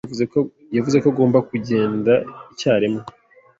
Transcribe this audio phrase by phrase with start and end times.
[0.19, 0.41] [Matama]
[0.75, 2.13] Yavuze ko agomba kugenda
[2.51, 3.01] icyarimwe.